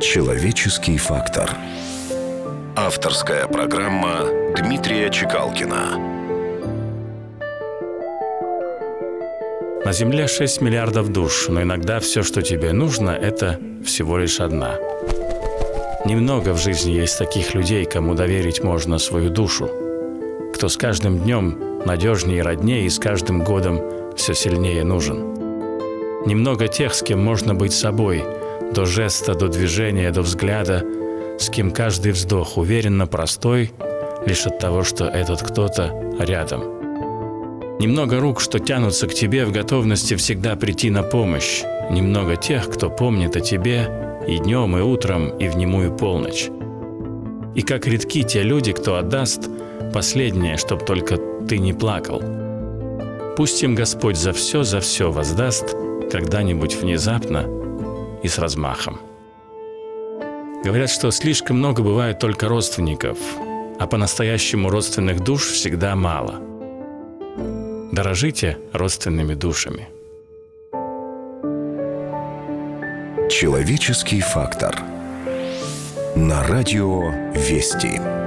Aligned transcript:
Человеческий 0.00 0.96
фактор. 0.96 1.50
Авторская 2.76 3.48
программа 3.48 4.26
Дмитрия 4.56 5.10
Чекалкина. 5.10 5.98
На 9.84 9.92
Земле 9.92 10.28
6 10.28 10.60
миллиардов 10.60 11.12
душ, 11.12 11.48
но 11.48 11.62
иногда 11.62 11.98
все, 11.98 12.22
что 12.22 12.42
тебе 12.42 12.72
нужно, 12.72 13.10
это 13.10 13.58
всего 13.84 14.18
лишь 14.18 14.38
одна. 14.38 14.76
Немного 16.04 16.54
в 16.54 16.58
жизни 16.58 16.92
есть 16.92 17.18
таких 17.18 17.54
людей, 17.54 17.84
кому 17.84 18.14
доверить 18.14 18.62
можно 18.62 18.98
свою 18.98 19.30
душу. 19.30 19.68
Кто 20.54 20.68
с 20.68 20.76
каждым 20.76 21.18
днем 21.18 21.82
надежнее 21.84 22.38
и 22.38 22.42
роднее 22.42 22.86
и 22.86 22.88
с 22.88 23.00
каждым 23.00 23.42
годом 23.42 24.14
все 24.16 24.32
сильнее 24.32 24.84
нужен. 24.84 25.34
Немного 26.24 26.68
тех, 26.68 26.94
с 26.94 27.02
кем 27.02 27.18
можно 27.18 27.54
быть 27.54 27.72
собой, 27.72 28.24
до 28.72 28.84
жеста, 28.86 29.34
до 29.34 29.48
движения, 29.48 30.10
до 30.10 30.22
взгляда, 30.22 30.84
с 31.38 31.48
кем 31.48 31.70
каждый 31.70 32.12
вздох 32.12 32.56
уверенно 32.56 33.06
простой, 33.06 33.72
лишь 34.26 34.46
от 34.46 34.58
того, 34.58 34.84
что 34.84 35.06
этот 35.06 35.42
кто-то 35.42 35.92
рядом. 36.18 36.78
Немного 37.80 38.18
рук, 38.18 38.40
что 38.40 38.58
тянутся 38.58 39.06
к 39.06 39.14
тебе 39.14 39.44
в 39.44 39.52
готовности 39.52 40.14
всегда 40.16 40.56
прийти 40.56 40.90
на 40.90 41.02
помощь. 41.02 41.62
Немного 41.90 42.36
тех, 42.36 42.68
кто 42.68 42.90
помнит 42.90 43.36
о 43.36 43.40
тебе 43.40 43.88
и 44.26 44.38
днем, 44.38 44.76
и 44.76 44.80
утром, 44.80 45.30
и 45.38 45.48
в 45.48 45.56
немую 45.56 45.96
полночь. 45.96 46.48
И 47.54 47.62
как 47.62 47.86
редки 47.86 48.24
те 48.24 48.42
люди, 48.42 48.72
кто 48.72 48.96
отдаст 48.96 49.48
последнее, 49.94 50.56
чтоб 50.56 50.84
только 50.84 51.16
ты 51.48 51.58
не 51.58 51.72
плакал. 51.72 52.20
Пусть 53.36 53.62
им 53.62 53.76
Господь 53.76 54.16
за 54.16 54.32
все, 54.32 54.64
за 54.64 54.80
все 54.80 55.12
воздаст 55.12 55.76
когда-нибудь 56.10 56.74
внезапно 56.74 57.44
и 58.22 58.28
с 58.28 58.38
размахом. 58.38 59.00
Говорят, 60.64 60.90
что 60.90 61.10
слишком 61.10 61.58
много 61.58 61.82
бывает 61.82 62.18
только 62.18 62.48
родственников, 62.48 63.18
а 63.78 63.86
по-настоящему 63.86 64.70
родственных 64.70 65.20
душ 65.20 65.46
всегда 65.46 65.94
мало. 65.94 66.40
Дорожите 67.92 68.58
родственными 68.72 69.34
душами. 69.34 69.88
Человеческий 73.30 74.20
фактор. 74.20 74.74
На 76.16 76.44
радио 76.46 77.10
«Вести». 77.34 78.17